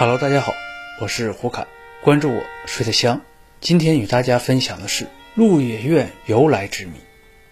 [0.00, 0.54] Hello，大家好，
[1.00, 1.66] 我是胡侃，
[2.04, 3.20] 关注我睡得香。
[3.60, 6.92] 今天与大家分享的是鹿野苑由来之谜。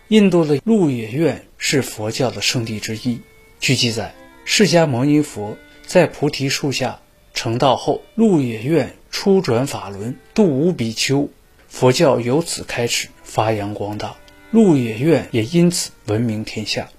[0.07, 3.21] 印度的鹿野苑是佛教的圣地之一。
[3.59, 4.15] 据记载，
[4.45, 7.01] 释迦牟尼佛在菩提树下
[7.35, 11.29] 成道后，鹿野苑初转法轮，度无比丘，
[11.67, 14.15] 佛教由此开始发扬光大，
[14.53, 16.91] 鹿野苑也因此闻名天下。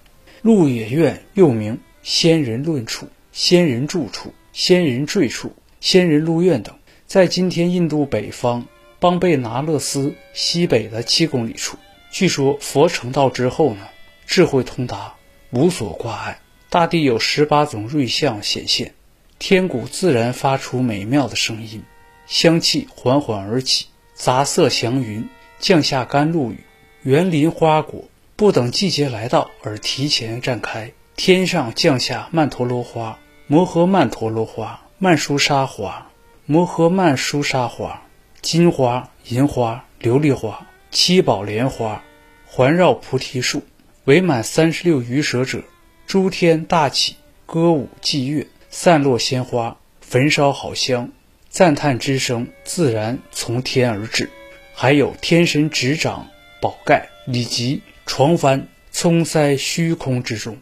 [0.41, 4.34] 鹿野苑又名仙人论处、仙人住处。
[4.57, 6.73] 仙人坠处、仙人入苑等，
[7.05, 8.65] 在今天印度北方
[8.98, 11.77] 邦贝拿勒斯西北的七公里处。
[12.09, 13.88] 据说佛成道之后呢，
[14.25, 15.13] 智慧通达，
[15.51, 16.39] 无所挂碍，
[16.71, 18.95] 大地有十八种瑞相显现，
[19.38, 21.84] 天谷自然发出美妙的声音，
[22.26, 25.29] 香气缓缓而起，杂色祥云，
[25.59, 26.57] 降下甘露雨，
[27.03, 33.20] 园林花果不等季节来到而提前绽开，天上降下曼陀罗花。
[33.49, 36.12] 摩诃曼陀罗花、曼殊沙花、
[36.45, 38.01] 摩诃曼殊沙花、
[38.41, 42.04] 金花、银花、琉璃花、七宝莲花，
[42.45, 43.63] 环绕菩提树，
[44.04, 45.63] 围满三十六余舍者，
[46.05, 51.09] 诸天大起，歌舞伎乐，散落鲜花，焚烧好香，
[51.49, 54.29] 赞叹之声自然从天而至。
[54.73, 56.27] 还有天神执掌
[56.61, 60.57] 宝盖，以及床幡冲塞虚空之中，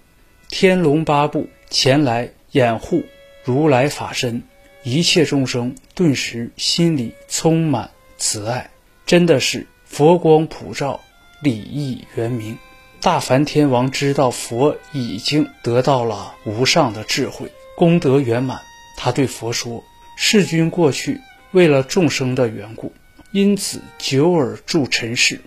[0.49, 2.29] 天龙八部前来。
[2.55, 3.03] 掩护
[3.43, 4.41] 如来法身，
[4.81, 8.69] 一切众生顿时心里充满慈爱，
[9.05, 11.01] 真的是佛光普照，
[11.41, 12.57] 礼义圆明。
[13.01, 18.61] 大梵天王知道佛已经得到了无上的智慧，功德圆满，
[18.95, 19.83] 他对佛说
[20.15, 21.19] ：“世君过去
[21.51, 22.93] 为了众生的缘故，
[23.31, 25.41] 因此久而住尘世，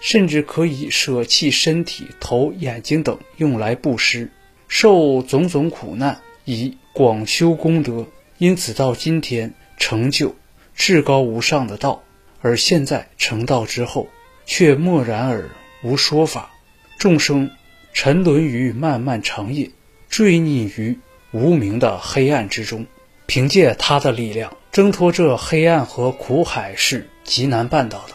[0.00, 4.30] 甚至可以舍弃身体、头、眼睛等用来布施，
[4.66, 8.06] 受种种苦难。”以广修功德，
[8.38, 10.34] 因此到今天成就
[10.74, 12.02] 至高无上的道。
[12.40, 14.08] 而现在成道之后，
[14.44, 15.48] 却默然而
[15.82, 16.50] 无说法，
[16.98, 17.50] 众生
[17.94, 19.70] 沉沦于漫漫长夜，
[20.10, 20.98] 坠溺于
[21.32, 22.86] 无名的黑暗之中。
[23.26, 28.14] 凭借他的力量，挣脱这黑暗和苦海是极难办到的。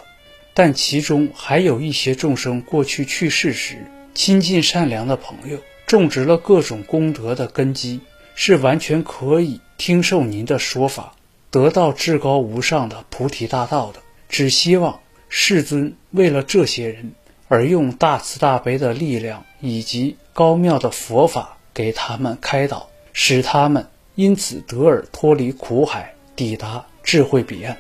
[0.54, 3.78] 但其中还有一些众生过去去世时
[4.14, 8.00] 亲近善良的朋友，种植了各种功德的根基。
[8.42, 11.12] 是完全可以听受您的说法，
[11.52, 14.00] 得到至高无上的菩提大道的。
[14.30, 17.12] 只希望世尊为了这些人
[17.50, 23.86] 而用大慈大悲的力量以及高妙的佛法给他们开导，使他们
[24.16, 27.76] 因此得而脱离苦海，抵达智慧彼岸。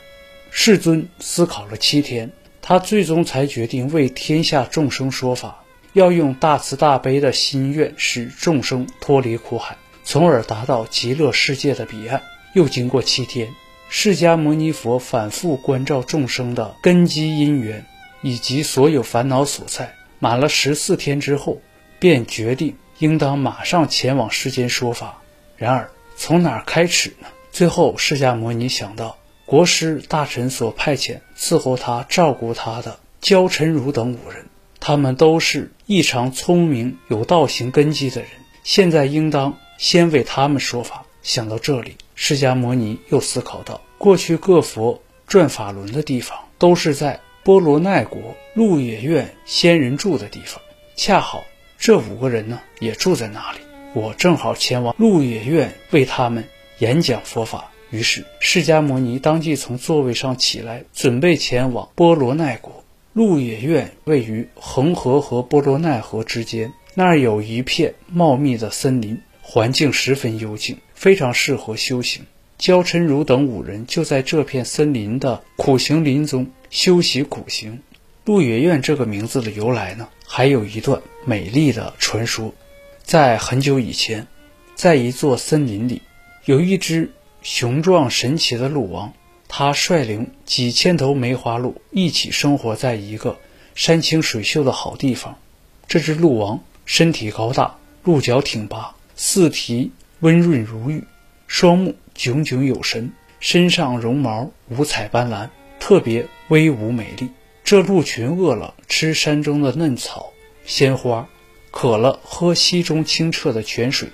[0.51, 2.29] 世尊思考了七天，
[2.61, 9.77] 他最终才决定为天下众生说法，要用大慈大悲的心愿使众生脱离苦海。
[10.09, 12.23] 从而达到极乐世界的彼岸。
[12.53, 13.53] 又经过七天，
[13.89, 17.85] 释迦牟尼佛反复关照众生的根基因缘
[18.23, 19.93] 以及所有烦恼所在。
[20.17, 21.61] 满了十四天之后，
[21.99, 25.21] 便决定应当马上前往世间说法。
[25.55, 27.27] 然而，从哪儿开始呢？
[27.51, 29.15] 最后，释迦牟尼想到
[29.45, 34.47] 国师大臣所派遣伺候他、照顾他的焦陈如等五人，
[34.79, 38.31] 他们都是异常聪明、有道行根基的人。
[38.63, 39.55] 现在应当。
[39.79, 41.03] 先为他们说法。
[41.23, 50.61] 想到这里，释迦牟尼又思考到：过去各佛转法轮的地方，都是在波罗奈国鹿野苑仙人住的地方。
[50.95, 51.43] 恰好
[51.77, 53.59] 这五个人呢，也住在那里。
[53.93, 56.43] 我正好前往鹿野苑为他们
[56.79, 57.71] 演讲佛法。
[57.89, 62.83] 于是，释迦牟尼当即从座位上起来，准备前往波罗奈国。
[63.13, 69.19] 鹿野苑位于恒河和波罗奈河之间，那儿有一片茂密的森林。
[69.51, 72.27] 环境十分幽静，非常适合修行。
[72.59, 77.81] 焦晨如等五人就在这片森林的苦行林中修习苦行。
[78.25, 82.53] 鹿野苑这个名字的由来呢，还有一段美丽的传说。
[83.01, 84.27] 在很久以前，
[84.75, 86.03] 在一座森林里，
[86.45, 87.11] 有一只
[87.41, 89.13] 雄壮神奇的鹿王，
[89.47, 93.39] 它率领几千头梅花鹿一起生活在一个
[93.73, 95.39] 山清水秀的好地方。
[95.87, 98.93] 这只鹿王身体高大，鹿角挺拔。
[99.21, 101.03] 四蹄温润如玉，
[101.45, 103.11] 双目炯炯有神，
[103.41, 107.29] 身上绒毛五彩斑斓，特别威武美丽。
[107.65, 110.31] 这鹿群饿了吃山中的嫩草
[110.65, 111.27] 鲜花，
[111.69, 114.07] 渴了喝溪中清澈的泉水。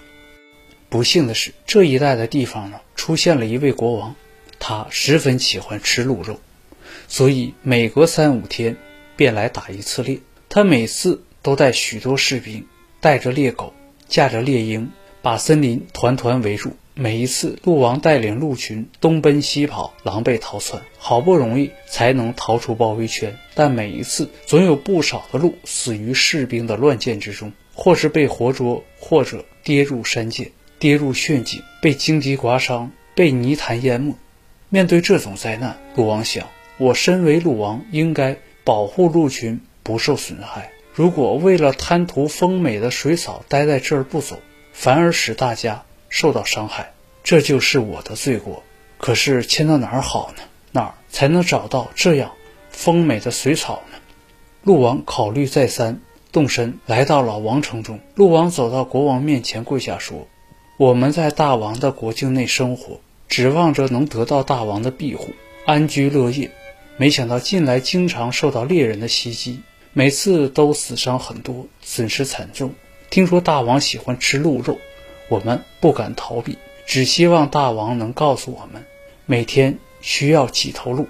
[0.89, 4.15] 不幸的是，这一带的地方呢，出现了一位国王，
[4.57, 6.39] 他十分喜欢吃鹿肉，
[7.07, 8.75] 所以每隔三五天
[9.15, 10.21] 便来打一次猎。
[10.49, 12.65] 他每次都带许多士兵，
[12.99, 13.71] 带着猎狗。
[14.07, 14.91] 驾着猎鹰，
[15.21, 34.15] 把森林团团围住，每一次鹿王带领鹿群东奔西跑，狼狈逃窜，好不容易才能逃出包围圈，但每一次总有不少的鹿死于士兵的乱箭之中，或是被活捉，或者跌入山涧、跌入陷阱，被荆棘刮伤，被泥潭淹没。
[34.69, 36.47] 面对这种灾难，鹿王想：
[36.77, 40.71] 我身为鹿王，应该保护鹿群不受损害。
[40.95, 44.39] 如果为了贪图丰美的水草待在这儿不走，
[44.71, 48.63] 反而使大家受到伤害，这就是我的罪过。
[48.97, 50.43] 可是迁到哪儿好呢？
[50.71, 52.31] 哪儿才能找到这样
[52.69, 53.97] 丰美的水草呢？
[54.63, 55.99] 鹿王考虑再三，
[56.31, 57.99] 动身来到了王城中。
[58.15, 60.29] 鹿王走到国王面前，跪下说
[60.79, 65.33] ：“我们在大王的国境内生活，指望着能得到大王的庇护，
[65.65, 66.49] 安居乐业。
[66.95, 69.59] 没想到近来经常受到猎人的袭击。”
[69.97, 72.73] 每次都死伤很多，损失惨重。
[73.09, 74.77] 听说大王喜欢吃鹿肉，
[75.29, 78.83] 我们不敢逃避，只希望大王能告诉我们，
[79.25, 81.07] 每天需要几头鹿，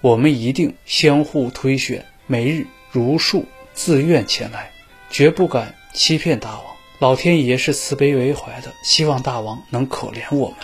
[0.00, 4.70] 我们一定相互推选，每日如数自愿前来，
[5.10, 6.62] 绝不敢欺骗大王。
[7.00, 10.58] 老天爷是慈悲为怀的，希望大王能可怜我们。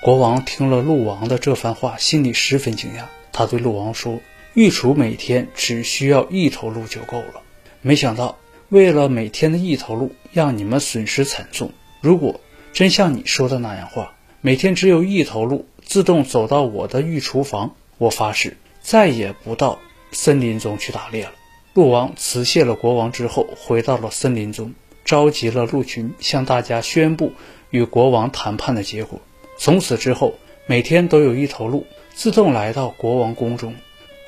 [0.00, 4.20] 国王听了鹿王的这番话，心里十分惊讶，他对鹿王说。
[4.54, 7.42] 御厨每天只需要一头鹿就够了，
[7.82, 8.36] 没想到
[8.68, 11.72] 为了每天的一头鹿，让你们损失惨重。
[12.00, 12.40] 如果
[12.72, 19.78] 真像你说的那样话，每天只有一头鹿自动走到我的御厨房，我发誓再也不到
[20.10, 21.32] 森林中去打猎了。
[21.74, 24.74] 鹿王辞谢了国王之后，回到了森林中，
[25.04, 27.32] 召集了鹿群，向大家宣布
[27.70, 29.20] 与国王谈判的结果。
[29.56, 30.34] 从此之后，
[30.66, 33.76] 每天都有一头鹿自动来到国王宫中。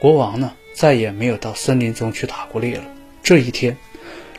[0.02, 2.82] 国王呢，再也没有到森林中去打过猎了。
[3.22, 3.76] 这一天，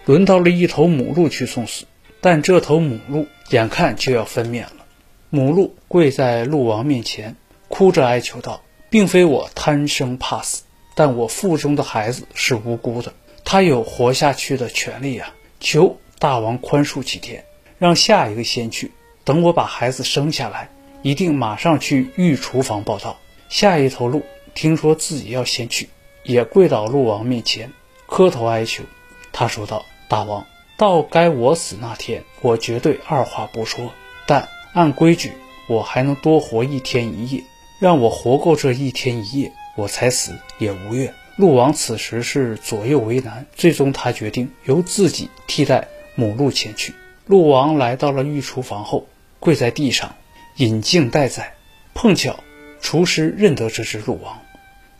[0.03, 1.85] 轮到了一头母鹿去送死，
[2.19, 4.85] 但这头母鹿眼看就要分娩了。
[5.29, 7.37] 母鹿跪在鹿王面前，
[7.69, 8.61] 哭着哀求道
[8.91, 10.63] ：“并非我贪生怕死，
[10.95, 13.13] 但我腹中的孩子是无辜的，
[13.45, 15.33] 他有活下去的权利啊！
[15.61, 17.45] 求大王宽恕几天，
[17.79, 18.91] 让下一个先去。
[19.23, 20.69] 等我把孩子生下来，
[21.03, 23.17] 一定马上去御厨房报道。
[23.47, 25.89] 下一头鹿。”听说自己要先去，
[26.23, 27.71] 也跪到鹿王面前
[28.05, 28.83] 磕头哀求。
[29.31, 30.45] 他说道：“大王，
[30.77, 33.91] 到该我死那天，我绝对二话不说。
[34.25, 35.31] 但按规矩，
[35.67, 37.43] 我还能多活一天一夜，
[37.79, 46.93] 让我活够这一天一夜，我才死也无怨。”鹿王此时是左右为难，最终他决定由自己替代母鹿前去。
[47.25, 49.07] 鹿王来到了御厨房后，
[49.39, 50.15] 跪在地上
[50.57, 51.55] 引颈待宰。
[51.95, 52.39] 碰巧
[52.81, 54.42] 厨师认得这只鹿王。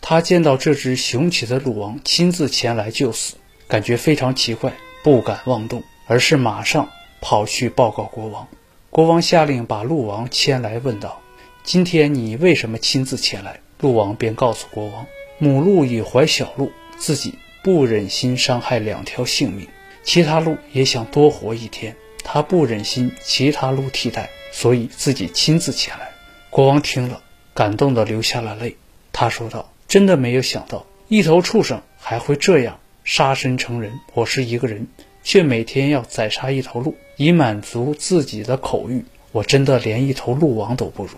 [0.05, 3.35] 他见到这只雄起的鹿王亲自前来救死，
[3.69, 6.89] 感觉非常奇怪，不敢妄动，而是马上
[7.21, 8.50] 跑去报告国王。
[8.89, 11.21] 国王下令把鹿王牵来，问道
[11.63, 15.05] ：“今天你为什么亲自前来？”鹿王便告诉国王
[15.39, 19.69] ：“母鹿已怀小鹿，自己不忍心伤害两条性命，
[20.03, 21.95] 其他鹿也想多活一天，
[22.25, 26.11] 他不忍心其他鹿替代，所以自己亲自前来。”
[26.51, 27.23] 国王听了，
[27.53, 28.75] 感动的流下了泪。
[29.13, 29.73] 他说道。
[29.94, 34.00] 真的没有想到，一头畜生还会这样杀身成仁。
[34.16, 34.88] 我是一个人，
[35.24, 39.06] 却每天要宰杀一头鹿，以满足自己的口欲。
[39.32, 41.12] 我真的连一头鹿王都不如。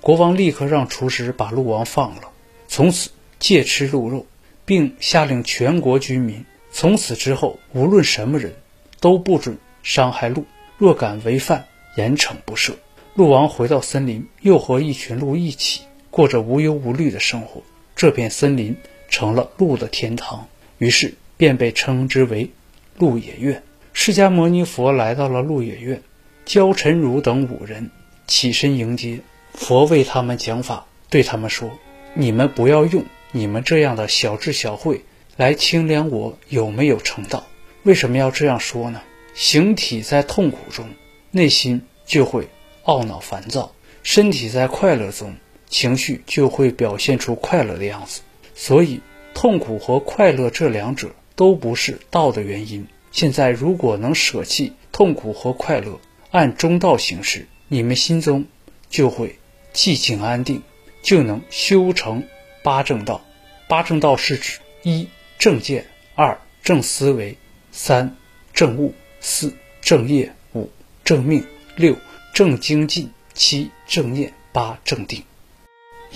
[0.00, 2.22] 国王立刻让厨师把鹿王放了，
[2.66, 4.26] 从此戒吃鹿肉，
[4.64, 8.54] 并下令全国居民，从此之后无论什么人
[8.98, 10.46] 都不准伤害鹿，
[10.78, 12.72] 若敢违犯，严惩不赦。
[13.14, 17.62] 鹿王回到森林，又和一群鹿一起过着无忧无虑的生活。
[17.96, 18.76] 这片森林
[19.08, 22.50] 成了鹿的天堂，于是便被称之为
[22.98, 23.62] 鹿野苑。
[23.94, 26.02] 释迦牟尼佛来到了鹿野苑，
[26.44, 27.90] 焦陈如等五人
[28.26, 29.20] 起身迎接
[29.54, 31.70] 佛，为他们讲法，对他们说
[32.12, 35.02] ：“你们不要用你们这样的小智小慧
[35.38, 37.46] 来清量我有没有成道。
[37.84, 39.00] 为什么要这样说呢？
[39.32, 40.86] 形体在痛苦中，
[41.30, 42.46] 内心就会
[42.84, 43.72] 懊恼烦躁；
[44.02, 45.34] 身体在快乐中。”
[45.76, 48.22] 情绪就会表现出快乐的样子，
[48.54, 49.02] 所以
[49.34, 52.86] 痛苦和快乐这两者都不是道的原因。
[53.12, 58.46] 现在如果能舍弃痛苦和快乐，按中道行事，你们心中
[58.88, 59.38] 就会
[59.74, 60.62] 寂静安定，
[61.02, 62.22] 就能修成
[62.62, 63.20] 八正道。
[63.68, 65.06] 八正道是指一
[65.38, 67.36] 正见，二正思维，
[67.70, 68.16] 三
[68.54, 70.70] 正悟，四正业，五
[71.04, 71.44] 正命，
[71.76, 71.98] 六
[72.32, 75.22] 正精进，七正念，八正定。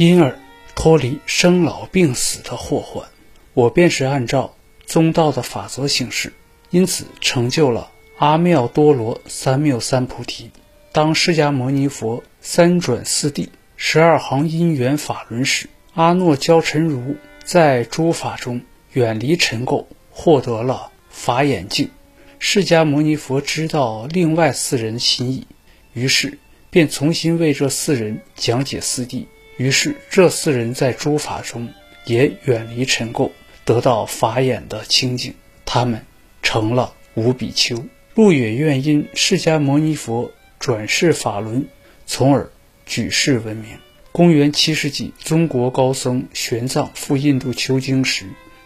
[0.01, 0.39] 因而
[0.75, 3.05] 脱离生老病死的祸患，
[3.53, 4.55] 我便是按照
[4.87, 6.33] 中道的法则行事，
[6.71, 10.53] 因此成就了阿妙多罗三藐三菩提。
[10.91, 18.63] 当释迦牟尼佛三转四谛，十二行因缘法轮时，阿耨教尘如在诸法中
[18.95, 21.91] 远离尘垢，获得了法眼净。
[22.39, 25.47] 释迦牟尼佛知道另外四人心意，
[25.93, 26.39] 于是
[26.71, 29.27] 便重新为这四人讲解四谛。
[29.61, 31.69] 于是这四人在诸法中
[32.07, 33.31] 也远离尘垢，
[33.67, 35.35] 得到法眼的清净。
[35.67, 36.07] 他们
[36.43, 37.85] 成了无比丘。
[38.15, 41.69] 鹿野愿因释迦牟尼佛转世法轮，
[42.07, 42.51] 从而
[42.87, 43.69] 举世闻名。
[44.13, 48.25] 公元七世纪，中国高僧玄奘赴印度求经时，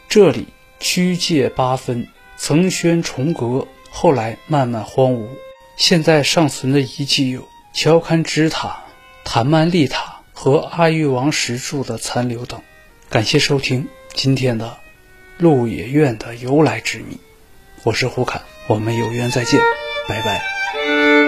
[0.08, 0.46] 这里
[0.78, 2.06] 曲界八分。
[2.36, 5.26] 层轩重阁，后来慢慢荒芜。
[5.76, 8.84] 现在尚存的遗迹有乔堪支塔、
[9.24, 12.60] 坦曼利塔和阿育王石柱的残留等。
[13.08, 14.76] 感谢收听今天的
[15.38, 17.18] 鹿野苑的由来之谜，
[17.84, 19.58] 我是胡侃，我们有缘再见，
[20.08, 21.23] 拜拜。